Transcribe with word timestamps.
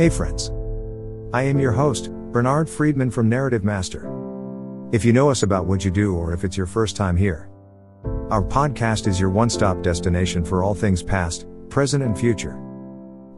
Hey 0.00 0.08
friends. 0.08 0.50
I 1.34 1.42
am 1.42 1.60
your 1.60 1.72
host, 1.72 2.10
Bernard 2.32 2.70
Friedman 2.70 3.10
from 3.10 3.28
Narrative 3.28 3.64
Master. 3.64 4.10
If 4.92 5.04
you 5.04 5.12
know 5.12 5.28
us 5.28 5.42
about 5.42 5.66
what 5.66 5.84
you 5.84 5.90
do 5.90 6.16
or 6.16 6.32
if 6.32 6.42
it's 6.42 6.56
your 6.56 6.64
first 6.64 6.96
time 6.96 7.18
here, 7.18 7.50
our 8.30 8.42
podcast 8.42 9.06
is 9.06 9.20
your 9.20 9.28
one 9.28 9.50
stop 9.50 9.82
destination 9.82 10.42
for 10.42 10.62
all 10.62 10.74
things 10.74 11.02
past, 11.02 11.44
present, 11.68 12.02
and 12.02 12.18
future. 12.18 12.56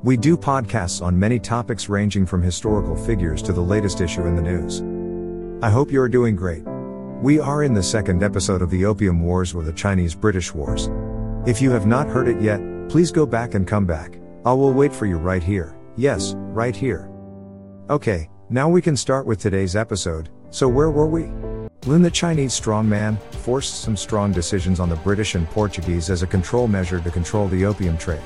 We 0.04 0.16
do 0.16 0.36
podcasts 0.36 1.02
on 1.02 1.18
many 1.18 1.40
topics 1.40 1.88
ranging 1.88 2.26
from 2.26 2.42
historical 2.42 2.94
figures 2.94 3.42
to 3.42 3.52
the 3.52 3.60
latest 3.60 4.00
issue 4.00 4.26
in 4.26 4.36
the 4.36 4.42
news. 4.42 4.82
I 5.64 5.68
hope 5.68 5.90
you 5.90 6.00
are 6.00 6.08
doing 6.08 6.36
great. 6.36 6.62
We 7.22 7.40
are 7.40 7.64
in 7.64 7.74
the 7.74 7.82
second 7.82 8.22
episode 8.22 8.62
of 8.62 8.70
the 8.70 8.84
Opium 8.84 9.20
Wars 9.20 9.52
or 9.52 9.64
the 9.64 9.72
Chinese 9.72 10.14
British 10.14 10.54
Wars. 10.54 10.88
If 11.44 11.60
you 11.60 11.72
have 11.72 11.86
not 11.86 12.06
heard 12.06 12.28
it 12.28 12.40
yet, 12.40 12.60
please 12.88 13.10
go 13.10 13.26
back 13.26 13.54
and 13.54 13.66
come 13.66 13.84
back. 13.84 14.20
I 14.44 14.52
will 14.52 14.72
wait 14.72 14.92
for 14.92 15.06
you 15.06 15.16
right 15.16 15.42
here. 15.42 15.76
Yes, 15.96 16.34
right 16.36 16.74
here. 16.74 17.10
Okay, 17.90 18.30
now 18.48 18.68
we 18.68 18.80
can 18.80 18.96
start 18.96 19.26
with 19.26 19.38
today's 19.38 19.76
episode. 19.76 20.30
So, 20.48 20.66
where 20.66 20.90
were 20.90 21.06
we? 21.06 21.30
Lin 21.84 22.00
the 22.00 22.10
Chinese 22.10 22.58
strongman 22.58 23.20
forced 23.34 23.82
some 23.82 23.96
strong 23.96 24.32
decisions 24.32 24.80
on 24.80 24.88
the 24.88 24.96
British 24.96 25.34
and 25.34 25.46
Portuguese 25.48 26.08
as 26.08 26.22
a 26.22 26.26
control 26.26 26.66
measure 26.66 27.00
to 27.00 27.10
control 27.10 27.46
the 27.48 27.66
opium 27.66 27.98
trade. 27.98 28.22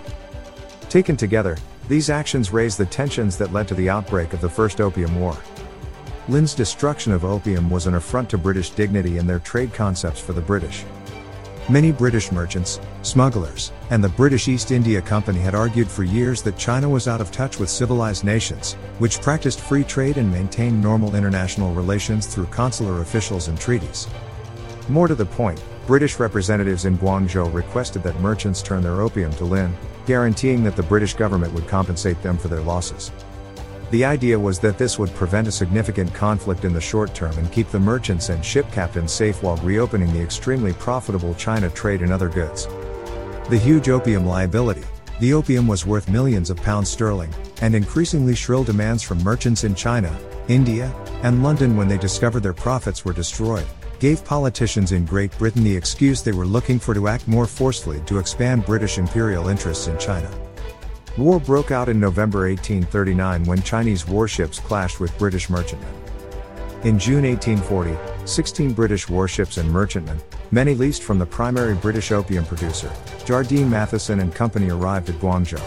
Taken 0.89 1.17
together, 1.17 1.57
these 1.89 2.09
actions 2.09 2.53
raised 2.53 2.79
the 2.79 2.87
tensions 2.87 3.37
that 3.39 3.53
led 3.53 3.67
to 3.67 3.75
the 3.75 3.91
outbreak 3.91 4.33
of 4.33 4.41
the 4.41 4.49
First 4.49 4.81
Opium 4.81 5.19
War. 5.19 5.37
Lin's 6.29 6.55
destruction 6.55 7.13
of 7.13 7.25
opium 7.25 7.69
was 7.69 7.87
an 7.87 7.95
affront 7.95 8.31
to 8.31 8.39
British 8.39 8.71
dignity 8.71 9.19
and 9.19 9.29
their 9.29 9.41
trade 9.41 9.73
concepts 9.73 10.21
for 10.21 10.35
the 10.35 10.41
British. 10.41 10.85
Many 11.69 11.91
British 11.91 12.31
merchants, 12.31 12.79
smugglers, 13.03 13.73
and 13.91 14.03
the 14.03 14.09
British 14.09 14.47
East 14.47 14.71
India 14.71 15.03
Company 15.03 15.41
had 15.41 15.57
argued 15.57 15.89
for 15.89 16.05
years 16.05 16.41
that 16.43 16.57
China 16.57 16.89
was 16.89 17.09
out 17.09 17.21
of 17.21 17.33
touch 17.33 17.59
with 17.59 17.69
civilized 17.69 18.23
nations, 18.23 18.75
which 19.01 19.21
practiced 19.21 19.61
free 19.61 19.83
trade 19.83 20.17
and 20.17 20.31
maintained 20.31 20.81
normal 20.81 21.17
international 21.17 21.75
relations 21.75 22.29
through 22.29 22.47
consular 22.47 23.01
officials 23.01 23.49
and 23.49 23.59
treaties. 23.59 24.07
More 24.89 25.09
to 25.09 25.17
the 25.17 25.27
point, 25.27 25.61
British 25.89 26.21
representatives 26.21 26.85
in 26.85 26.99
Guangzhou 26.99 27.53
requested 27.53 28.05
that 28.05 28.21
merchants 28.21 28.63
turn 28.63 28.81
their 28.81 29.01
opium 29.01 29.33
to 29.33 29.45
Lin, 29.45 29.77
guaranteeing 30.07 30.63
that 30.63 30.77
the 30.77 30.85
British 30.85 31.15
government 31.15 31.53
would 31.53 31.67
compensate 31.67 32.23
them 32.23 32.39
for 32.39 32.47
their 32.47 32.61
losses. 32.61 33.11
The 33.93 34.05
idea 34.05 34.37
was 34.37 34.59
that 34.61 34.79
this 34.79 34.99
would 34.99 35.15
prevent 35.15 35.47
a 35.47 35.53
significant 35.53 36.13
conflict 36.13 36.65
in 36.65 36.73
the 36.73 36.81
short 36.81 37.15
term 37.15 37.39
and 37.39 37.53
keep 37.53 37.69
the 37.69 37.79
merchants 37.79 38.31
and 38.31 38.45
ship 38.45 38.71
captains 38.73 39.13
safe 39.13 39.45
while 39.45 39.57
reopening 39.59 40.13
the 40.13 40.21
extremely 40.21 40.73
profitable 40.73 41.35
China 41.35 41.71
trade 41.71 42.03
in 42.03 42.11
other 42.11 42.29
goods. 42.29 42.67
The 43.49 43.61
huge 43.63 43.89
opium 43.89 44.27
liability. 44.27 44.83
The 45.21 45.33
opium 45.33 45.69
was 45.69 45.87
worth 45.87 46.11
millions 46.11 46.51
of 46.51 46.57
pounds 46.57 46.91
sterling, 46.91 47.33
and 47.63 47.77
increasingly 47.77 48.35
shrill 48.35 48.65
demands 48.65 49.05
from 49.05 49.23
merchants 49.23 49.63
in 49.63 49.77
China, 49.77 50.15
India, 50.49 50.93
and 51.23 51.45
London 51.45 51.77
when 51.77 51.87
they 51.87 51.97
discovered 51.97 52.43
their 52.43 52.53
profits 52.53 53.05
were 53.05 53.13
destroyed, 53.13 53.67
gave 54.01 54.25
politicians 54.25 54.91
in 54.91 55.05
Great 55.05 55.37
Britain 55.39 55.63
the 55.63 55.77
excuse 55.77 56.23
they 56.23 56.33
were 56.33 56.45
looking 56.45 56.81
for 56.81 56.93
to 56.93 57.07
act 57.07 57.29
more 57.29 57.47
forcefully 57.47 58.01
to 58.07 58.19
expand 58.19 58.67
British 58.67 58.99
imperial 58.99 59.49
interests 59.49 59.87
in 59.87 59.97
China. 59.97 60.46
War 61.17 61.41
broke 61.41 61.71
out 61.71 61.89
in 61.89 61.99
November 61.99 62.41
1839 62.41 63.45
when 63.45 63.63
Chinese 63.63 64.07
warships 64.07 64.59
clashed 64.59 65.01
with 65.01 65.17
British 65.17 65.49
merchantmen. 65.49 65.89
In 66.85 66.99
June 66.99 67.25
1840, 67.25 67.97
16 68.27 68.75
British 68.75 69.09
warships 69.09 69.57
and 69.57 69.71
merchantmen, 69.71 70.21
many 70.51 70.75
leased 70.75 71.03
from 71.03 71.19
the 71.19 71.25
primary 71.25 71.75
British 71.75 72.13
opium 72.13 72.45
producer, 72.45 72.93
Jardine 73.25 73.71
Matheson 73.71 74.21
and 74.21 74.35
Company 74.35 74.69
arrived 74.69 75.09
at 75.09 75.15
Guangzhou. 75.17 75.59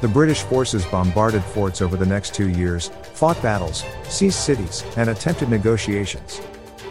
The 0.00 0.08
British 0.08 0.40
forces 0.40 0.86
bombarded 0.86 1.44
forts 1.44 1.82
over 1.82 1.98
the 1.98 2.06
next 2.06 2.32
two 2.32 2.48
years, 2.48 2.88
fought 3.12 3.40
battles, 3.42 3.84
seized 4.04 4.38
cities, 4.38 4.84
and 4.96 5.10
attempted 5.10 5.50
negotiations. 5.50 6.40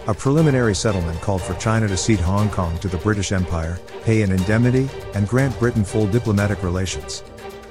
A 0.06 0.14
preliminary 0.14 0.76
settlement 0.76 1.20
called 1.22 1.42
for 1.42 1.56
China 1.56 1.88
to 1.88 1.98
cede 1.98 2.20
Hong 2.20 2.50
Kong 2.52 2.78
to 2.78 2.90
the 2.90 2.98
British 2.98 3.32
Empire, 3.32 3.80
pay 4.04 4.22
an 4.22 4.32
indemnity, 4.32 4.88
and 5.16 5.28
grant 5.28 5.58
Britain 5.58 5.84
full 5.84 6.06
diplomatic 6.06 6.62
relations. 6.62 7.24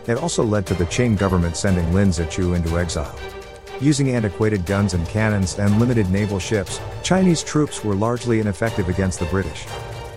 It 0.06 0.18
also 0.18 0.44
led 0.44 0.66
to 0.66 0.74
the 0.74 0.84
Qing 0.84 1.18
government 1.18 1.56
sending 1.56 1.92
Lin 1.92 2.10
Zexu 2.10 2.54
into 2.54 2.78
exile. 2.78 3.14
Using 3.80 4.10
antiquated 4.10 4.64
guns 4.64 4.94
and 4.94 5.06
cannons 5.08 5.58
and 5.58 5.78
limited 5.78 6.10
naval 6.10 6.38
ships, 6.38 6.80
Chinese 7.02 7.42
troops 7.42 7.84
were 7.84 7.94
largely 7.94 8.40
ineffective 8.40 8.88
against 8.88 9.18
the 9.18 9.26
British. 9.26 9.66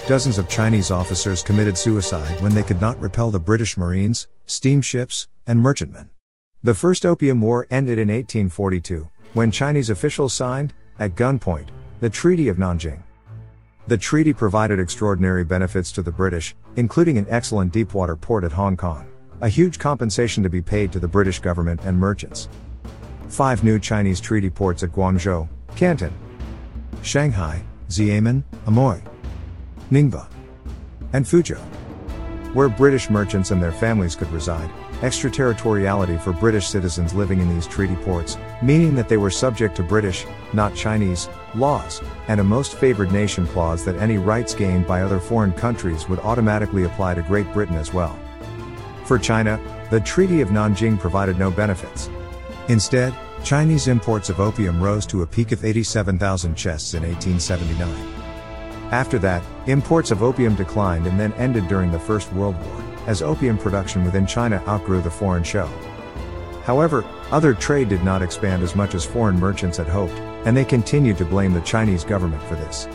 Dozens 0.08 0.38
of 0.38 0.48
Chinese 0.48 0.92
officers 0.92 1.44
committed 1.44 1.78
suicide 1.78 2.40
when 2.42 2.54
they 2.54 2.64
could 2.64 2.80
not 2.80 3.00
repel 3.02 3.32
the 3.32 3.40
British 3.40 3.78
Marines, 3.78 4.28
steamships, 4.46 5.28
and 5.46 5.60
merchantmen. 5.60 6.10
The 6.64 6.74
First 6.74 7.06
Opium 7.06 7.42
War 7.42 7.68
ended 7.70 7.98
in 7.98 8.08
1842, 8.08 9.10
when 9.34 9.52
Chinese 9.52 9.90
officials 9.90 10.34
signed, 10.34 10.74
at 11.00 11.16
gunpoint, 11.16 11.68
the 12.00 12.10
Treaty 12.10 12.48
of 12.48 12.58
Nanjing. 12.58 13.02
The 13.88 13.98
treaty 13.98 14.34
provided 14.34 14.80
extraordinary 14.80 15.44
benefits 15.44 15.92
to 15.94 16.04
the 16.04 16.12
British, 16.12 16.56
including 16.76 17.18
an 17.18 17.26
excellent 17.28 17.74
deepwater 17.74 18.16
port 18.16 18.44
at 18.44 18.52
Hong 18.52 18.78
Kong. 18.78 19.09
A 19.42 19.48
huge 19.48 19.80
compensation 19.80 20.44
to 20.44 20.50
be 20.50 20.62
paid 20.62 20.92
to 20.92 21.00
the 21.00 21.08
British 21.08 21.40
government 21.40 21.80
and 21.86 21.98
merchants. 21.98 22.50
Five 23.30 23.64
new 23.64 23.80
Chinese 23.80 24.20
treaty 24.20 24.50
ports 24.50 24.84
at 24.84 24.92
Guangzhou, 24.92 25.48
Canton, 25.78 26.14
Shanghai, 27.04 27.64
Xiamen, 27.88 28.44
Amoy, 28.66 29.02
Ningbo, 29.92 30.28
and 31.14 31.24
Fuzhou. 31.24 31.58
Where 32.54 32.68
British 32.68 33.10
merchants 33.10 33.52
and 33.52 33.64
their 33.64 33.72
families 33.72 34.14
could 34.14 34.30
reside, 34.34 34.70
extraterritoriality 35.02 36.18
for 36.18 36.34
British 36.34 36.68
citizens 36.68 37.14
living 37.14 37.40
in 37.40 37.48
these 37.48 37.66
treaty 37.66 37.96
ports, 37.96 38.38
meaning 38.62 38.94
that 38.96 39.08
they 39.08 39.16
were 39.16 39.30
subject 39.30 39.74
to 39.78 39.84
British, 39.84 40.26
not 40.52 40.76
Chinese, 40.76 41.30
laws, 41.56 42.02
and 42.28 42.42
a 42.42 42.44
most 42.44 42.76
favored 42.76 43.14
nation 43.14 43.48
clause 43.48 43.86
that 43.86 43.96
any 44.02 44.18
rights 44.18 44.54
gained 44.54 44.86
by 44.86 45.02
other 45.02 45.20
foreign 45.20 45.54
countries 45.54 46.10
would 46.10 46.20
automatically 46.20 46.84
apply 46.84 47.14
to 47.14 47.22
Great 47.22 47.50
Britain 47.54 47.76
as 47.76 47.94
well. 47.94 48.20
For 49.09 49.18
China, 49.18 49.59
the 49.90 50.00
Treaty 50.00 50.40
of 50.40 50.50
Nanjing 50.50 51.00
provided 51.00 51.40
no 51.40 51.50
benefits. 51.50 52.12
Instead, 52.68 53.12
Chinese 53.44 53.88
imports 53.88 54.30
of 54.30 54.40
opium 54.40 54.80
rose 54.80 55.08
to 55.08 55.24
a 55.24 55.25
peak 55.25 55.52
of 55.52 55.66
87,000 55.66 56.53
chests 56.53 56.94
in 56.94 57.02
1879. 57.02 57.90
After 58.92 59.18
that, 59.18 59.42
imports 59.66 60.12
of 60.12 60.22
opium 60.22 60.53
declined 60.53 61.08
and 61.08 61.20
then 61.20 61.34
ended 61.34 61.68
during 61.68 61.92
the 61.92 61.97
First 61.97 62.31
World 62.34 62.56
War, 62.64 62.84
as 63.08 63.24
opium 63.24 63.58
production 63.58 64.06
within 64.06 64.28
China 64.28 64.62
outgrew 64.68 65.02
the 65.02 65.09
foreign 65.09 65.44
show. 65.44 65.66
However, 66.64 67.03
other 67.31 67.56
trade 67.56 67.90
did 67.90 68.03
not 68.03 68.22
expand 68.22 68.62
as 68.62 68.76
much 68.76 68.94
as 68.94 69.06
foreign 69.06 69.40
merchants 69.40 69.78
had 69.78 69.88
hoped, 69.88 70.20
and 70.46 70.56
they 70.56 70.64
continued 70.64 71.18
to 71.18 71.26
blame 71.26 71.53
the 71.53 71.62
Chinese 71.62 72.03
government 72.03 72.44
for 72.44 72.53
this. 72.58 72.88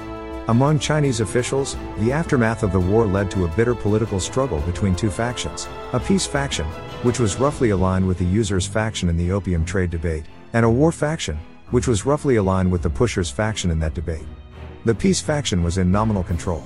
Among 0.48 0.78
Chinese 0.78 1.20
officials, 1.20 1.74
the 2.00 2.12
aftermath 2.12 2.62
of 2.62 2.70
the 2.70 2.78
war 2.78 3.06
led 3.06 3.30
to 3.30 3.46
a 3.46 3.56
bitter 3.56 3.74
political 3.74 4.20
struggle 4.20 4.60
between 4.60 4.94
two 4.94 5.10
factions 5.10 5.66
a 5.94 6.00
peace 6.00 6.26
faction, 6.26 6.66
which 7.02 7.18
was 7.18 7.40
roughly 7.40 7.70
aligned 7.70 8.06
with 8.06 8.18
the 8.18 8.26
users 8.26 8.66
faction 8.66 9.08
in 9.08 9.16
the 9.16 9.32
opium 9.32 9.64
trade 9.64 9.88
debate, 9.88 10.24
and 10.52 10.66
a 10.66 10.70
war 10.70 10.92
faction, 10.92 11.38
which 11.70 11.88
was 11.88 12.04
roughly 12.04 12.36
aligned 12.36 12.70
with 12.70 12.82
the 12.82 12.90
pushers 12.90 13.30
faction 13.30 13.70
in 13.70 13.78
that 13.78 13.94
debate. 13.94 14.26
The 14.84 14.94
peace 14.94 15.18
faction 15.18 15.62
was 15.62 15.78
in 15.78 15.90
nominal 15.90 16.22
control. 16.22 16.62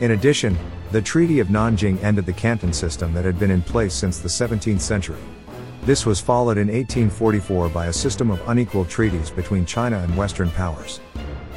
In 0.00 0.12
addition, 0.12 0.56
the 0.90 1.02
Treaty 1.02 1.40
of 1.40 1.48
Nanjing 1.48 2.02
ended 2.02 2.24
the 2.24 2.32
Canton 2.32 2.72
system 2.72 3.12
that 3.12 3.26
had 3.26 3.38
been 3.38 3.50
in 3.50 3.60
place 3.60 3.92
since 3.92 4.18
the 4.18 4.30
17th 4.30 4.80
century. 4.80 5.20
This 5.82 6.06
was 6.06 6.20
followed 6.20 6.56
in 6.56 6.68
1844 6.68 7.68
by 7.68 7.86
a 7.86 7.92
system 7.92 8.30
of 8.30 8.40
unequal 8.48 8.86
treaties 8.86 9.28
between 9.28 9.66
China 9.66 9.98
and 9.98 10.16
Western 10.16 10.50
powers. 10.52 11.00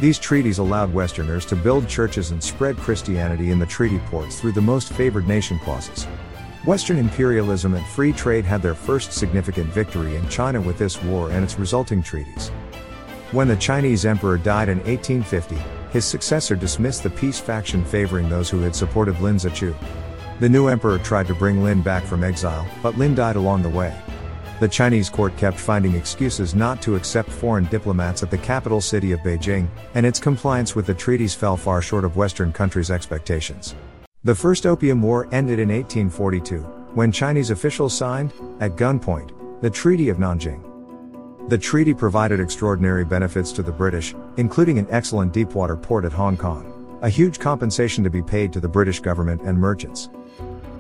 These 0.02 0.18
treaties 0.18 0.58
allowed 0.58 0.92
Westerners 0.92 1.46
to 1.46 1.56
build 1.56 1.88
churches 1.88 2.32
and 2.32 2.44
spread 2.44 2.76
Christianity 2.76 3.52
in 3.52 3.60
the 3.60 3.68
treaty 3.68 4.00
ports 4.08 4.42
through 4.42 4.54
the 4.54 4.60
most 4.60 4.92
favored 4.92 5.28
nation 5.28 5.60
clauses. 5.60 6.06
Western 6.66 6.98
imperialism 6.98 7.76
and 7.76 7.86
free 7.86 8.12
trade 8.12 8.44
had 8.44 8.64
their 8.64 8.74
first 8.74 9.14
significant 9.14 9.68
victory 9.68 10.16
in 10.16 10.28
China 10.28 10.60
with 10.60 10.80
this 10.80 11.00
war 11.04 11.30
and 11.30 11.44
its 11.44 11.60
resulting 11.60 12.02
treaties. 12.02 12.50
When 13.32 13.48
the 13.48 13.56
Chinese 13.56 14.04
emperor 14.04 14.40
died 14.40 14.70
in 14.70 14.80
1850, 14.80 15.56
his 15.92 16.04
successor 16.04 16.56
dismissed 16.56 17.04
the 17.04 17.12
peace 17.12 17.40
faction 17.40 17.86
favoring 17.86 18.28
those 18.28 18.50
who 18.50 18.62
had 18.62 18.76
supported 18.76 19.22
Lin 19.22 19.36
Zexu. 19.36 19.76
The 20.40 20.50
new 20.50 20.66
emperor 20.66 20.98
tried 20.98 21.28
to 21.28 21.36
bring 21.36 21.64
Lin 21.64 21.84
back 21.84 22.06
from 22.06 22.24
exile, 22.24 22.68
but 22.82 22.98
Lin 22.98 23.14
died 23.14 23.36
along 23.36 23.62
the 23.62 23.70
way. 23.70 23.96
The 24.62 24.70
Chinese 24.70 25.10
court 25.10 25.36
kept 25.38 25.58
finding 25.58 25.96
excuses 25.96 26.54
not 26.54 26.84
to 26.84 26.96
accept 26.96 27.32
foreign 27.32 27.66
diplomats 27.66 28.22
at 28.22 28.30
the 28.30 28.38
capital 28.38 28.80
city 28.80 29.12
of 29.12 29.20
Beijing, 29.22 29.68
and 29.96 30.06
its 30.06 30.20
compliance 30.20 30.76
with 30.76 30.86
the 30.86 30.94
treaties 30.94 31.34
fell 31.34 31.58
far 31.58 31.82
short 31.82 32.06
of 32.06 32.16
Western 32.16 32.54
countries' 32.54 32.92
expectations. 32.92 33.74
The 34.24 34.36
First 34.36 34.68
Opium 34.68 35.02
War 35.02 35.28
ended 35.32 35.58
in 35.58 35.70
1842, 35.70 36.60
when 36.94 37.12
Chinese 37.12 37.50
officials 37.50 37.98
signed, 37.98 38.34
at 38.60 38.76
gunpoint, 38.76 39.32
the 39.62 39.70
Treaty 39.72 40.10
of 40.10 40.18
Nanjing. 40.18 40.62
The 41.50 41.58
treaty 41.58 41.96
provided 41.96 42.40
extraordinary 42.40 43.04
benefits 43.04 43.52
to 43.54 43.64
the 43.64 43.72
British, 43.72 44.14
including 44.38 44.78
an 44.78 44.86
excellent 44.92 45.34
deepwater 45.34 45.76
port 45.76 46.06
at 46.06 46.14
Hong 46.14 46.38
Kong, 46.38 47.00
a 47.02 47.10
huge 47.10 47.40
compensation 47.40 48.04
to 48.04 48.12
be 48.12 48.22
paid 48.22 48.54
to 48.54 48.60
the 48.60 48.70
British 48.70 49.00
government 49.00 49.42
and 49.42 49.58
merchants. 49.58 50.12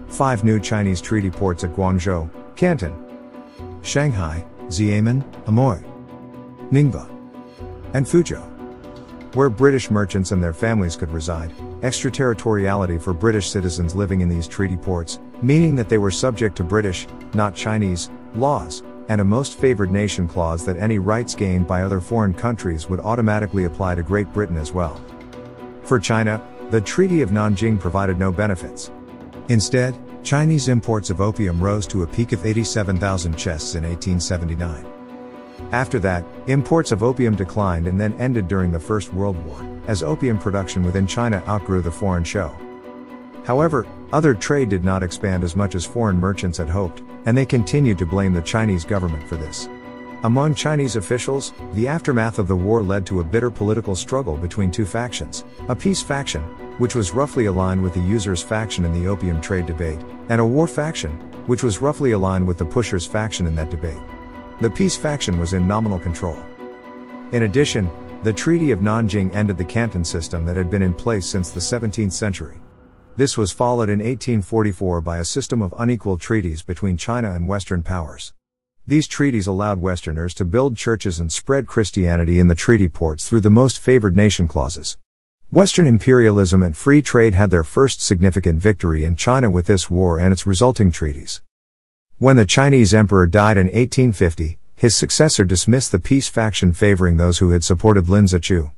Five 0.05 0.43
new 0.43 0.59
Chinese 0.59 1.01
treaty 1.01 1.31
ports 1.31 1.63
at 1.63 1.75
Guangzhou, 1.75 2.29
Canton, 2.55 3.10
Shanghai, 3.81 4.45
Xiamen, 4.67 5.23
Amoy, 5.45 5.83
Ningbo, 6.71 7.09
and 7.93 8.05
Fuzhou. 8.05 8.47
Where 9.35 9.49
British 9.49 9.89
merchants 9.89 10.31
and 10.31 10.43
their 10.43 10.53
families 10.53 10.95
could 10.95 11.11
reside, 11.11 11.53
extraterritoriality 11.83 12.97
for 12.97 13.13
British 13.13 13.49
citizens 13.49 13.95
living 13.95 14.21
in 14.21 14.29
these 14.29 14.47
treaty 14.47 14.77
ports, 14.77 15.19
meaning 15.41 15.75
that 15.75 15.89
they 15.89 15.97
were 15.97 16.11
subject 16.11 16.57
to 16.57 16.63
British, 16.63 17.07
not 17.33 17.55
Chinese, 17.55 18.09
laws, 18.35 18.83
and 19.07 19.19
a 19.21 19.25
most 19.25 19.57
favored 19.57 19.89
nation 19.91 20.27
clause 20.27 20.65
that 20.65 20.77
any 20.77 20.99
rights 20.99 21.33
gained 21.33 21.67
by 21.67 21.81
other 21.81 22.01
foreign 22.01 22.33
countries 22.33 22.89
would 22.89 22.99
automatically 22.99 23.63
apply 23.63 23.95
to 23.95 24.03
Great 24.03 24.31
Britain 24.33 24.57
as 24.57 24.73
well. 24.73 25.01
For 25.83 25.99
China, 25.99 26.41
the 26.69 26.81
Treaty 26.81 27.21
of 27.21 27.31
Nanjing 27.31 27.79
provided 27.79 28.19
no 28.19 28.31
benefits. 28.31 28.91
Instead, 29.49 29.97
Chinese 30.23 30.67
imports 30.67 31.09
of 31.09 31.19
opium 31.19 31.59
rose 31.59 31.87
to 31.87 32.03
a 32.03 32.07
peak 32.07 32.31
of 32.31 32.45
87,000 32.45 33.35
chests 33.35 33.73
in 33.73 33.83
1879. 33.83 34.85
After 35.71 35.99
that, 35.99 36.23
imports 36.47 36.91
of 36.91 37.01
opium 37.01 37.35
declined 37.35 37.87
and 37.87 37.99
then 37.99 38.13
ended 38.19 38.47
during 38.47 38.71
the 38.71 38.79
First 38.79 39.13
World 39.13 39.43
War, 39.45 39.65
as 39.87 40.03
opium 40.03 40.37
production 40.37 40.83
within 40.83 41.07
China 41.07 41.43
outgrew 41.47 41.81
the 41.81 41.91
foreign 41.91 42.23
show. 42.23 42.55
However, 43.45 43.87
other 44.13 44.35
trade 44.35 44.69
did 44.69 44.83
not 44.83 45.01
expand 45.01 45.43
as 45.43 45.55
much 45.55 45.73
as 45.73 45.85
foreign 45.85 46.17
merchants 46.17 46.59
had 46.59 46.69
hoped, 46.69 47.01
and 47.25 47.35
they 47.35 47.45
continued 47.45 47.97
to 47.97 48.05
blame 48.05 48.33
the 48.33 48.41
Chinese 48.41 48.85
government 48.85 49.27
for 49.27 49.37
this. 49.37 49.67
Among 50.23 50.53
Chinese 50.53 50.97
officials, 50.97 51.51
the 51.73 51.87
aftermath 51.87 52.37
of 52.37 52.47
the 52.47 52.55
war 52.55 52.83
led 52.83 53.07
to 53.07 53.21
a 53.21 53.23
bitter 53.23 53.49
political 53.49 53.95
struggle 53.95 54.37
between 54.37 54.69
two 54.69 54.85
factions 54.85 55.45
a 55.67 55.75
peace 55.75 56.03
faction, 56.03 56.43
which 56.77 56.93
was 56.93 57.11
roughly 57.11 57.45
aligned 57.45 57.81
with 57.81 57.95
the 57.95 58.01
users 58.01 58.43
faction 58.43 58.85
in 58.85 58.93
the 58.93 59.07
opium 59.07 59.41
trade 59.41 59.65
debate, 59.65 59.99
and 60.29 60.39
a 60.39 60.45
war 60.45 60.67
faction, 60.67 61.11
which 61.47 61.63
was 61.63 61.81
roughly 61.81 62.11
aligned 62.11 62.45
with 62.45 62.59
the 62.59 62.65
pushers 62.65 63.05
faction 63.05 63.47
in 63.47 63.55
that 63.55 63.71
debate. 63.71 63.97
The 64.59 64.69
peace 64.69 64.95
faction 64.95 65.39
was 65.39 65.53
in 65.53 65.67
nominal 65.67 65.97
control. 65.97 66.37
In 67.31 67.43
addition, 67.43 67.89
the 68.21 68.33
Treaty 68.33 68.69
of 68.69 68.81
Nanjing 68.81 69.33
ended 69.33 69.57
the 69.57 69.65
Canton 69.65 70.05
system 70.05 70.45
that 70.45 70.55
had 70.55 70.69
been 70.69 70.83
in 70.83 70.93
place 70.93 71.25
since 71.25 71.49
the 71.49 71.59
17th 71.59 72.11
century. 72.11 72.61
This 73.15 73.39
was 73.39 73.51
followed 73.51 73.89
in 73.89 73.97
1844 73.97 75.01
by 75.01 75.17
a 75.17 75.25
system 75.25 75.63
of 75.63 75.73
unequal 75.79 76.19
treaties 76.19 76.61
between 76.61 76.95
China 76.95 77.31
and 77.31 77.47
Western 77.47 77.81
powers. 77.81 78.33
These 78.91 79.07
treaties 79.07 79.47
allowed 79.47 79.79
Westerners 79.79 80.33
to 80.33 80.43
build 80.43 80.75
churches 80.75 81.17
and 81.17 81.31
spread 81.31 81.65
Christianity 81.65 82.39
in 82.39 82.49
the 82.49 82.55
treaty 82.55 82.89
ports 82.89 83.25
through 83.25 83.39
the 83.39 83.49
most 83.49 83.79
favored 83.79 84.17
nation 84.17 84.49
clauses. 84.49 84.97
Western 85.49 85.87
imperialism 85.87 86.61
and 86.61 86.75
free 86.75 87.01
trade 87.01 87.33
had 87.33 87.51
their 87.51 87.63
first 87.63 88.01
significant 88.01 88.59
victory 88.59 89.05
in 89.05 89.15
China 89.15 89.49
with 89.49 89.67
this 89.67 89.89
war 89.89 90.19
and 90.19 90.33
its 90.33 90.45
resulting 90.45 90.91
treaties. 90.91 91.41
When 92.17 92.35
the 92.35 92.45
Chinese 92.45 92.93
emperor 92.93 93.27
died 93.27 93.55
in 93.55 93.67
1850, 93.67 94.57
his 94.75 94.93
successor 94.93 95.45
dismissed 95.45 95.93
the 95.93 95.97
peace 95.97 96.27
faction 96.27 96.73
favoring 96.73 97.15
those 97.15 97.37
who 97.37 97.51
had 97.51 97.63
supported 97.63 98.09
Lin 98.09 98.25
Zexu. 98.25 98.73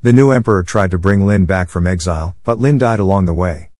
The 0.00 0.12
new 0.12 0.30
emperor 0.30 0.62
tried 0.62 0.92
to 0.92 0.98
bring 0.98 1.26
Lin 1.26 1.44
back 1.44 1.70
from 1.70 1.88
exile, 1.88 2.36
but 2.44 2.60
Lin 2.60 2.78
died 2.78 3.00
along 3.00 3.24
the 3.24 3.34
way. 3.34 3.70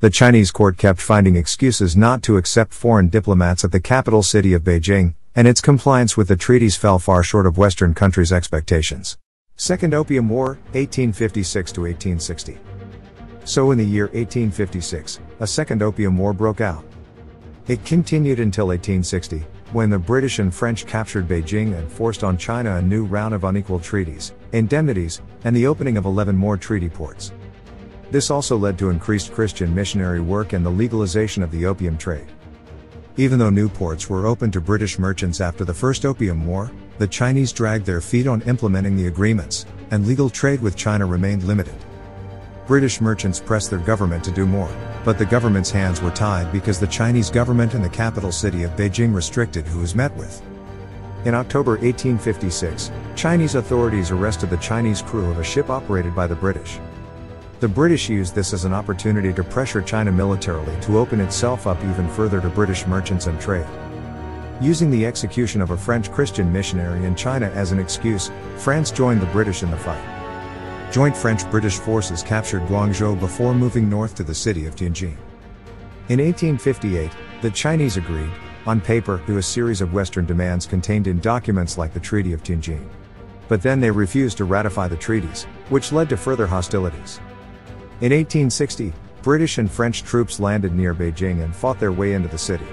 The 0.00 0.08
Chinese 0.08 0.50
court 0.50 0.78
kept 0.78 1.02
finding 1.02 1.36
excuses 1.36 1.94
not 1.94 2.22
to 2.22 2.38
accept 2.38 2.72
foreign 2.72 3.10
diplomats 3.10 3.62
at 3.62 3.72
the 3.72 3.80
capital 3.80 4.22
city 4.22 4.54
of 4.54 4.62
Beijing, 4.62 5.12
and 5.36 5.48
its 5.48 5.60
compliance 5.60 6.16
with 6.16 6.28
the 6.28 6.36
treaties 6.36 6.76
fell 6.76 6.98
far 6.98 7.22
short 7.22 7.46
of 7.46 7.58
Western 7.58 7.94
countries' 7.94 8.32
expectations. 8.32 9.18
Second 9.56 9.94
Opium 9.94 10.28
War, 10.28 10.58
1856 10.72 11.72
to 11.72 11.80
1860. 11.82 12.58
So 13.44 13.70
in 13.70 13.78
the 13.78 13.84
year 13.84 14.06
1856, 14.06 15.20
a 15.40 15.46
second 15.46 15.82
Opium 15.82 16.16
War 16.16 16.32
broke 16.32 16.60
out. 16.60 16.84
It 17.66 17.84
continued 17.84 18.40
until 18.40 18.68
1860, 18.68 19.44
when 19.72 19.90
the 19.90 19.98
British 19.98 20.38
and 20.38 20.54
French 20.54 20.86
captured 20.86 21.26
Beijing 21.26 21.76
and 21.76 21.90
forced 21.90 22.22
on 22.22 22.38
China 22.38 22.76
a 22.76 22.82
new 22.82 23.04
round 23.04 23.34
of 23.34 23.44
unequal 23.44 23.80
treaties, 23.80 24.32
indemnities, 24.52 25.20
and 25.44 25.54
the 25.54 25.66
opening 25.66 25.96
of 25.96 26.04
11 26.04 26.36
more 26.36 26.56
treaty 26.56 26.88
ports. 26.88 27.32
This 28.10 28.30
also 28.30 28.56
led 28.56 28.78
to 28.78 28.90
increased 28.90 29.32
Christian 29.32 29.74
missionary 29.74 30.20
work 30.20 30.52
and 30.52 30.64
the 30.64 30.70
legalization 30.70 31.42
of 31.42 31.50
the 31.50 31.66
opium 31.66 31.98
trade. 31.98 32.26
Even 33.16 33.38
though 33.38 33.50
new 33.50 33.68
ports 33.68 34.10
were 34.10 34.26
opened 34.26 34.52
to 34.54 34.60
British 34.60 34.98
merchants 34.98 35.40
after 35.40 35.64
the 35.64 35.72
First 35.72 36.04
Opium 36.04 36.44
War, 36.46 36.72
the 36.98 37.06
Chinese 37.06 37.52
dragged 37.52 37.86
their 37.86 38.00
feet 38.00 38.26
on 38.26 38.42
implementing 38.42 38.96
the 38.96 39.06
agreements, 39.06 39.66
and 39.92 40.04
legal 40.04 40.28
trade 40.28 40.60
with 40.60 40.74
China 40.74 41.06
remained 41.06 41.44
limited. 41.44 41.76
British 42.66 43.00
merchants 43.00 43.38
pressed 43.38 43.70
their 43.70 43.78
government 43.78 44.24
to 44.24 44.32
do 44.32 44.46
more, 44.46 44.74
but 45.04 45.16
the 45.16 45.24
government's 45.24 45.70
hands 45.70 46.02
were 46.02 46.10
tied 46.10 46.50
because 46.50 46.80
the 46.80 46.88
Chinese 46.88 47.30
government 47.30 47.74
in 47.74 47.82
the 47.82 47.88
capital 47.88 48.32
city 48.32 48.64
of 48.64 48.72
Beijing 48.72 49.14
restricted 49.14 49.64
who 49.64 49.78
was 49.78 49.94
met 49.94 50.12
with. 50.16 50.42
In 51.24 51.34
October 51.34 51.72
1856, 51.72 52.90
Chinese 53.14 53.54
authorities 53.54 54.10
arrested 54.10 54.50
the 54.50 54.56
Chinese 54.56 55.02
crew 55.02 55.30
of 55.30 55.38
a 55.38 55.44
ship 55.44 55.70
operated 55.70 56.16
by 56.16 56.26
the 56.26 56.34
British. 56.34 56.80
The 57.64 57.68
British 57.68 58.10
used 58.10 58.34
this 58.34 58.52
as 58.52 58.66
an 58.66 58.74
opportunity 58.74 59.32
to 59.32 59.42
pressure 59.42 59.80
China 59.80 60.12
militarily 60.12 60.78
to 60.82 60.98
open 60.98 61.18
itself 61.18 61.66
up 61.66 61.82
even 61.82 62.10
further 62.10 62.38
to 62.42 62.50
British 62.50 62.86
merchants 62.86 63.26
and 63.26 63.40
trade. 63.40 63.64
Using 64.60 64.90
the 64.90 65.06
execution 65.06 65.62
of 65.62 65.70
a 65.70 65.76
French 65.78 66.12
Christian 66.12 66.52
missionary 66.52 67.06
in 67.06 67.16
China 67.16 67.46
as 67.54 67.72
an 67.72 67.78
excuse, 67.78 68.30
France 68.58 68.90
joined 68.90 69.22
the 69.22 69.32
British 69.32 69.62
in 69.62 69.70
the 69.70 69.78
fight. 69.78 70.92
Joint 70.92 71.16
French 71.16 71.50
British 71.50 71.78
forces 71.78 72.22
captured 72.22 72.60
Guangzhou 72.66 73.18
before 73.18 73.54
moving 73.54 73.88
north 73.88 74.14
to 74.16 74.24
the 74.24 74.34
city 74.34 74.66
of 74.66 74.76
Tianjin. 74.76 75.16
In 76.10 76.20
1858, 76.20 77.10
the 77.40 77.50
Chinese 77.50 77.96
agreed, 77.96 78.30
on 78.66 78.78
paper, 78.78 79.22
to 79.26 79.38
a 79.38 79.42
series 79.42 79.80
of 79.80 79.94
Western 79.94 80.26
demands 80.26 80.66
contained 80.66 81.06
in 81.06 81.18
documents 81.18 81.78
like 81.78 81.94
the 81.94 81.98
Treaty 81.98 82.34
of 82.34 82.42
Tianjin. 82.42 82.86
But 83.48 83.62
then 83.62 83.80
they 83.80 83.90
refused 83.90 84.36
to 84.36 84.44
ratify 84.44 84.86
the 84.86 84.98
treaties, 84.98 85.44
which 85.70 85.92
led 85.92 86.10
to 86.10 86.18
further 86.18 86.46
hostilities. 86.46 87.20
In 88.00 88.10
1860, 88.10 88.92
British 89.22 89.58
and 89.58 89.70
French 89.70 90.02
troops 90.02 90.40
landed 90.40 90.74
near 90.74 90.92
Beijing 90.94 91.44
and 91.44 91.54
fought 91.54 91.78
their 91.78 91.92
way 91.92 92.14
into 92.14 92.28
the 92.28 92.36
city. 92.36 92.66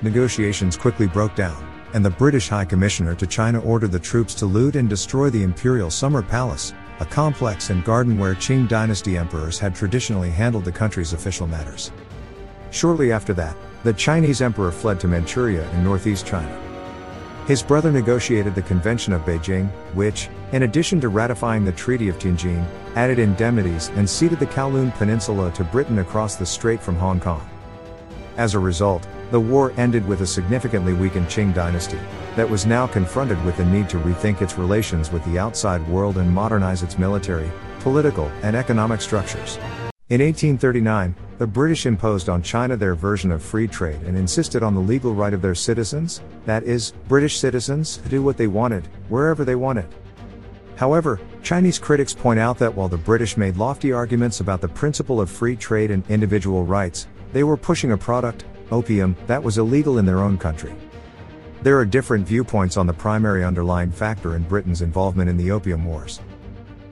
Negotiations 0.00 0.76
quickly 0.76 1.08
broke 1.08 1.34
down, 1.34 1.68
and 1.92 2.04
the 2.04 2.10
British 2.10 2.48
High 2.48 2.64
Commissioner 2.64 3.16
to 3.16 3.26
China 3.26 3.58
ordered 3.60 3.90
the 3.90 3.98
troops 3.98 4.34
to 4.36 4.46
loot 4.46 4.76
and 4.76 4.88
destroy 4.88 5.28
the 5.28 5.42
Imperial 5.42 5.90
Summer 5.90 6.22
Palace, 6.22 6.72
a 7.00 7.04
complex 7.04 7.70
and 7.70 7.84
garden 7.84 8.16
where 8.16 8.36
Qing 8.36 8.68
dynasty 8.68 9.18
emperors 9.18 9.58
had 9.58 9.74
traditionally 9.74 10.30
handled 10.30 10.64
the 10.64 10.72
country's 10.72 11.12
official 11.12 11.48
matters. 11.48 11.90
Shortly 12.70 13.10
after 13.10 13.34
that, 13.34 13.56
the 13.82 13.92
Chinese 13.92 14.40
emperor 14.40 14.70
fled 14.70 15.00
to 15.00 15.08
Manchuria 15.08 15.68
in 15.72 15.82
northeast 15.82 16.24
China. 16.24 16.67
His 17.48 17.62
brother 17.62 17.90
negotiated 17.90 18.54
the 18.54 18.60
Convention 18.60 19.14
of 19.14 19.22
Beijing, 19.22 19.70
which, 19.94 20.28
in 20.52 20.64
addition 20.64 21.00
to 21.00 21.08
ratifying 21.08 21.64
the 21.64 21.72
Treaty 21.72 22.10
of 22.10 22.18
Tianjin, 22.18 22.62
added 22.94 23.18
indemnities 23.18 23.88
and 23.94 24.08
ceded 24.08 24.38
the 24.38 24.44
Kowloon 24.44 24.94
Peninsula 24.98 25.50
to 25.52 25.64
Britain 25.64 26.00
across 26.00 26.36
the 26.36 26.44
strait 26.44 26.78
from 26.78 26.96
Hong 26.96 27.18
Kong. 27.18 27.48
As 28.36 28.52
a 28.52 28.58
result, 28.58 29.08
the 29.30 29.40
war 29.40 29.72
ended 29.78 30.06
with 30.06 30.20
a 30.20 30.26
significantly 30.26 30.92
weakened 30.92 31.28
Qing 31.28 31.54
dynasty, 31.54 31.98
that 32.36 32.50
was 32.50 32.66
now 32.66 32.86
confronted 32.86 33.42
with 33.46 33.56
the 33.56 33.64
need 33.64 33.88
to 33.88 33.98
rethink 34.00 34.42
its 34.42 34.58
relations 34.58 35.10
with 35.10 35.24
the 35.24 35.38
outside 35.38 35.88
world 35.88 36.18
and 36.18 36.30
modernize 36.30 36.82
its 36.82 36.98
military, 36.98 37.50
political, 37.80 38.30
and 38.42 38.56
economic 38.56 39.00
structures. 39.00 39.56
In 40.10 40.20
1839, 40.20 41.14
the 41.38 41.46
British 41.46 41.86
imposed 41.86 42.28
on 42.28 42.42
China 42.42 42.76
their 42.76 42.96
version 42.96 43.30
of 43.30 43.42
free 43.42 43.68
trade 43.68 44.00
and 44.02 44.18
insisted 44.18 44.64
on 44.64 44.74
the 44.74 44.80
legal 44.80 45.14
right 45.14 45.32
of 45.32 45.40
their 45.40 45.54
citizens, 45.54 46.20
that 46.44 46.64
is, 46.64 46.92
British 47.06 47.38
citizens, 47.38 47.98
to 47.98 48.08
do 48.08 48.22
what 48.22 48.36
they 48.36 48.48
wanted, 48.48 48.88
wherever 49.08 49.44
they 49.44 49.54
wanted. 49.54 49.86
However, 50.74 51.20
Chinese 51.42 51.78
critics 51.78 52.12
point 52.12 52.40
out 52.40 52.58
that 52.58 52.74
while 52.74 52.88
the 52.88 52.96
British 52.96 53.36
made 53.36 53.56
lofty 53.56 53.92
arguments 53.92 54.40
about 54.40 54.60
the 54.60 54.68
principle 54.68 55.20
of 55.20 55.30
free 55.30 55.54
trade 55.54 55.92
and 55.92 56.08
individual 56.10 56.64
rights, 56.64 57.06
they 57.32 57.44
were 57.44 57.56
pushing 57.56 57.92
a 57.92 57.96
product, 57.96 58.44
opium, 58.72 59.16
that 59.28 59.42
was 59.42 59.58
illegal 59.58 59.98
in 59.98 60.06
their 60.06 60.20
own 60.20 60.38
country. 60.38 60.74
There 61.62 61.78
are 61.78 61.84
different 61.84 62.26
viewpoints 62.26 62.76
on 62.76 62.86
the 62.86 62.92
primary 62.92 63.44
underlying 63.44 63.92
factor 63.92 64.34
in 64.34 64.42
Britain's 64.42 64.82
involvement 64.82 65.30
in 65.30 65.36
the 65.36 65.50
Opium 65.52 65.84
Wars. 65.84 66.20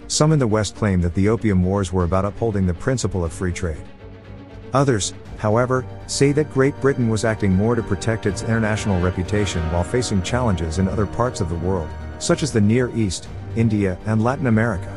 Some 0.07 0.33
in 0.33 0.39
the 0.39 0.47
West 0.47 0.77
claim 0.77 1.01
that 1.01 1.15
the 1.15 1.29
Opium 1.29 1.65
Wars 1.65 1.93
were 1.93 2.05
about 2.05 2.25
upholding 2.25 2.67
the 2.67 2.75
principle 2.75 3.25
of 3.25 3.33
free 3.33 3.53
trade. 3.53 3.83
Others, 4.77 5.15
however, 5.39 5.87
say 6.07 6.33
that 6.33 6.53
Great 6.53 6.79
Britain 6.83 7.09
was 7.09 7.25
acting 7.25 7.51
more 7.51 7.75
to 7.75 7.83
protect 7.83 8.27
its 8.27 8.43
international 8.43 9.01
reputation 9.01 9.63
while 9.73 9.83
facing 9.83 10.21
challenges 10.21 10.79
in 10.79 10.87
other 10.87 11.07
parts 11.07 11.41
of 11.41 11.49
the 11.49 11.55
world, 11.67 11.89
such 12.19 12.43
as 12.43 12.53
the 12.53 12.61
Near 12.61 12.95
East, 12.95 13.27
India, 13.57 13.97
and 14.05 14.23
Latin 14.23 14.49
America. 14.49 14.93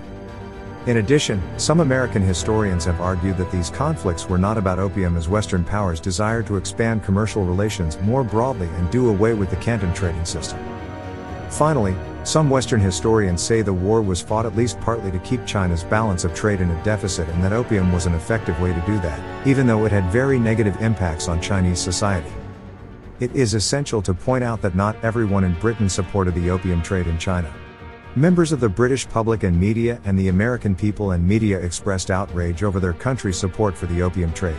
In 0.86 0.98
addition, 0.98 1.41
some 1.57 1.79
American 1.79 2.21
historians 2.21 2.83
have 2.83 3.00
argued 3.00 3.38
that 3.38 3.53
these 3.53 3.69
conflicts 3.69 4.27
were 4.27 4.38
not 4.38 4.57
about 4.57 4.79
opium 4.79 5.15
as 5.15 5.29
Western 5.29 5.63
powers 5.63 6.01
desired 6.01 6.45
to 6.48 6.57
expand 6.57 7.05
commercial 7.05 7.45
relations 7.45 7.98
more 8.01 8.25
broadly 8.25 8.67
and 8.67 8.91
do 8.91 9.07
away 9.07 9.33
with 9.33 9.50
the 9.50 9.55
Canton 9.55 9.93
trading 9.93 10.25
system. 10.25 10.59
Finally, 11.50 11.95
some 12.23 12.49
Western 12.49 12.79
historians 12.79 13.41
say 13.41 13.61
the 13.61 13.73
war 13.73 14.01
was 14.01 14.21
fought 14.21 14.45
at 14.45 14.55
least 14.55 14.79
partly 14.81 15.09
to 15.11 15.19
keep 15.19 15.45
China's 15.45 15.83
balance 15.83 16.25
of 16.25 16.33
trade 16.33 16.61
in 16.61 16.69
a 16.69 16.83
deficit 16.83 17.27
and 17.29 17.43
that 17.43 17.53
opium 17.53 17.91
was 17.91 18.05
an 18.05 18.13
effective 18.13 18.59
way 18.59 18.73
to 18.73 18.81
do 18.85 18.99
that, 18.99 19.47
even 19.47 19.65
though 19.65 19.85
it 19.85 19.91
had 19.91 20.11
very 20.11 20.38
negative 20.38 20.79
impacts 20.81 21.27
on 21.27 21.41
Chinese 21.41 21.79
society. 21.79 22.31
It 23.19 23.35
is 23.35 23.53
essential 23.53 24.01
to 24.03 24.13
point 24.13 24.43
out 24.43 24.61
that 24.61 24.75
not 24.75 24.95
everyone 25.03 25.43
in 25.43 25.53
Britain 25.59 25.89
supported 25.89 26.35
the 26.35 26.49
opium 26.49 26.81
trade 26.81 27.07
in 27.07 27.17
China. 27.17 27.53
Members 28.15 28.51
of 28.51 28.59
the 28.59 28.69
British 28.69 29.07
public 29.07 29.43
and 29.43 29.59
media 29.59 30.01
and 30.03 30.17
the 30.17 30.29
American 30.29 30.75
people 30.75 31.11
and 31.11 31.27
media 31.27 31.59
expressed 31.59 32.11
outrage 32.11 32.63
over 32.63 32.79
their 32.79 32.93
country's 32.93 33.38
support 33.38 33.77
for 33.77 33.85
the 33.88 34.01
opium 34.01 34.33
trade. 34.33 34.55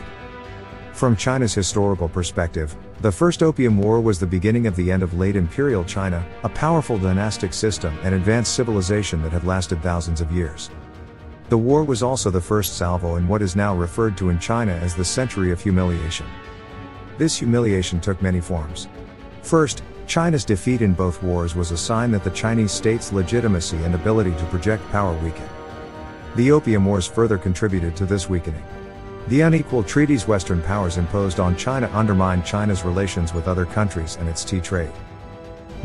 From 0.92 1.16
China's 1.16 1.54
historical 1.54 2.08
perspective, 2.08 2.76
the 3.00 3.10
First 3.10 3.42
Opium 3.42 3.78
War 3.78 4.00
was 4.00 4.18
the 4.18 4.26
beginning 4.26 4.66
of 4.66 4.76
the 4.76 4.92
end 4.92 5.02
of 5.02 5.14
late 5.14 5.36
imperial 5.36 5.84
China, 5.84 6.24
a 6.44 6.48
powerful 6.48 6.98
dynastic 6.98 7.54
system 7.54 7.96
and 8.02 8.14
advanced 8.14 8.54
civilization 8.54 9.22
that 9.22 9.32
had 9.32 9.44
lasted 9.44 9.82
thousands 9.82 10.20
of 10.20 10.30
years. 10.30 10.68
The 11.48 11.56
war 11.56 11.84
was 11.84 12.02
also 12.02 12.30
the 12.30 12.40
first 12.40 12.76
salvo 12.76 13.16
in 13.16 13.26
what 13.26 13.40
is 13.40 13.56
now 13.56 13.74
referred 13.74 14.16
to 14.18 14.28
in 14.28 14.38
China 14.38 14.72
as 14.72 14.94
the 14.94 15.04
Century 15.04 15.50
of 15.50 15.60
Humiliation. 15.60 16.26
This 17.16 17.36
humiliation 17.38 18.00
took 18.00 18.20
many 18.20 18.40
forms. 18.40 18.86
First, 19.42 19.82
China's 20.06 20.44
defeat 20.44 20.82
in 20.82 20.92
both 20.92 21.22
wars 21.22 21.54
was 21.54 21.70
a 21.70 21.78
sign 21.78 22.10
that 22.10 22.24
the 22.24 22.30
Chinese 22.30 22.72
state's 22.72 23.12
legitimacy 23.12 23.78
and 23.78 23.94
ability 23.94 24.32
to 24.32 24.44
project 24.46 24.86
power 24.90 25.14
weakened. 25.24 25.48
The 26.36 26.52
Opium 26.52 26.84
Wars 26.84 27.06
further 27.06 27.38
contributed 27.38 27.96
to 27.96 28.06
this 28.06 28.28
weakening. 28.28 28.62
The 29.30 29.42
unequal 29.42 29.84
treaties 29.84 30.26
Western 30.26 30.60
powers 30.60 30.98
imposed 30.98 31.38
on 31.38 31.54
China 31.54 31.86
undermined 31.92 32.44
China's 32.44 32.84
relations 32.84 33.32
with 33.32 33.46
other 33.46 33.64
countries 33.64 34.16
and 34.16 34.28
its 34.28 34.44
tea 34.44 34.60
trade. 34.60 34.90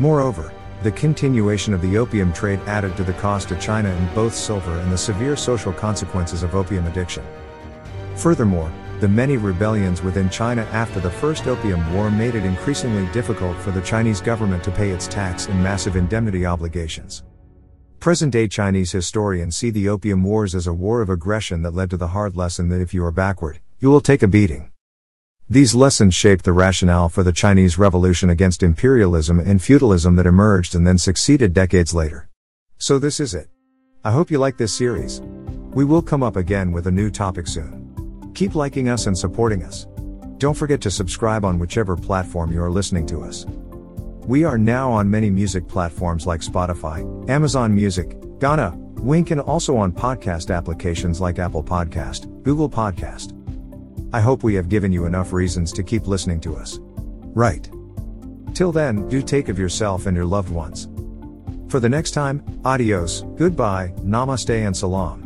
Moreover, 0.00 0.52
the 0.82 0.90
continuation 0.90 1.72
of 1.72 1.80
the 1.80 1.96
opium 1.96 2.32
trade 2.32 2.58
added 2.66 2.96
to 2.96 3.04
the 3.04 3.12
cost 3.12 3.48
to 3.50 3.58
China 3.60 3.88
in 3.88 4.14
both 4.16 4.34
silver 4.34 4.76
and 4.80 4.90
the 4.90 4.98
severe 4.98 5.36
social 5.36 5.72
consequences 5.72 6.42
of 6.42 6.56
opium 6.56 6.88
addiction. 6.88 7.24
Furthermore, 8.16 8.72
the 8.98 9.06
many 9.06 9.36
rebellions 9.36 10.02
within 10.02 10.28
China 10.28 10.62
after 10.72 10.98
the 10.98 11.08
First 11.08 11.46
Opium 11.46 11.94
War 11.94 12.10
made 12.10 12.34
it 12.34 12.44
increasingly 12.44 13.06
difficult 13.12 13.56
for 13.58 13.70
the 13.70 13.82
Chinese 13.82 14.20
government 14.20 14.64
to 14.64 14.72
pay 14.72 14.90
its 14.90 15.06
tax 15.06 15.46
and 15.46 15.62
massive 15.62 15.94
indemnity 15.94 16.46
obligations. 16.46 17.22
Present 18.00 18.32
day 18.32 18.46
Chinese 18.46 18.92
historians 18.92 19.56
see 19.56 19.70
the 19.70 19.88
Opium 19.88 20.22
Wars 20.22 20.54
as 20.54 20.66
a 20.66 20.72
war 20.72 21.00
of 21.00 21.10
aggression 21.10 21.62
that 21.62 21.74
led 21.74 21.90
to 21.90 21.96
the 21.96 22.08
hard 22.08 22.36
lesson 22.36 22.68
that 22.68 22.80
if 22.80 22.94
you 22.94 23.04
are 23.04 23.10
backward, 23.10 23.58
you 23.80 23.90
will 23.90 24.00
take 24.00 24.22
a 24.22 24.28
beating. 24.28 24.70
These 25.48 25.74
lessons 25.74 26.14
shaped 26.14 26.44
the 26.44 26.52
rationale 26.52 27.08
for 27.08 27.22
the 27.22 27.32
Chinese 27.32 27.78
Revolution 27.78 28.30
against 28.30 28.62
imperialism 28.62 29.40
and 29.40 29.62
feudalism 29.62 30.16
that 30.16 30.26
emerged 30.26 30.74
and 30.74 30.86
then 30.86 30.98
succeeded 30.98 31.52
decades 31.52 31.94
later. 31.94 32.28
So 32.78 32.98
this 32.98 33.18
is 33.18 33.34
it. 33.34 33.48
I 34.04 34.12
hope 34.12 34.30
you 34.30 34.38
like 34.38 34.56
this 34.56 34.72
series. 34.72 35.20
We 35.72 35.84
will 35.84 36.02
come 36.02 36.22
up 36.22 36.36
again 36.36 36.72
with 36.72 36.86
a 36.86 36.92
new 36.92 37.10
topic 37.10 37.46
soon. 37.46 38.32
Keep 38.34 38.54
liking 38.54 38.88
us 38.88 39.06
and 39.06 39.16
supporting 39.16 39.62
us. 39.64 39.86
Don't 40.38 40.54
forget 40.54 40.80
to 40.82 40.90
subscribe 40.90 41.44
on 41.44 41.58
whichever 41.58 41.96
platform 41.96 42.52
you 42.52 42.62
are 42.62 42.70
listening 42.70 43.06
to 43.06 43.22
us. 43.22 43.46
We 44.26 44.42
are 44.42 44.58
now 44.58 44.90
on 44.90 45.08
many 45.08 45.30
music 45.30 45.68
platforms 45.68 46.26
like 46.26 46.40
Spotify, 46.40 47.30
Amazon 47.30 47.72
Music, 47.72 48.18
Gaana, 48.40 48.76
Wynk 48.96 49.30
and 49.30 49.40
also 49.40 49.76
on 49.76 49.92
podcast 49.92 50.52
applications 50.52 51.20
like 51.20 51.38
Apple 51.38 51.62
Podcast, 51.62 52.42
Google 52.42 52.68
Podcast. 52.68 53.32
I 54.12 54.20
hope 54.20 54.42
we 54.42 54.54
have 54.54 54.68
given 54.68 54.90
you 54.90 55.06
enough 55.06 55.32
reasons 55.32 55.70
to 55.74 55.84
keep 55.84 56.08
listening 56.08 56.40
to 56.40 56.56
us. 56.56 56.80
Right. 57.36 57.70
Till 58.52 58.72
then, 58.72 59.08
do 59.08 59.22
take 59.22 59.48
of 59.48 59.60
yourself 59.60 60.06
and 60.06 60.16
your 60.16 60.26
loved 60.26 60.50
ones. 60.50 60.88
For 61.70 61.78
the 61.78 61.88
next 61.88 62.10
time, 62.10 62.42
adios, 62.64 63.22
goodbye, 63.36 63.92
namaste 63.98 64.50
and 64.50 64.76
salam. 64.76 65.25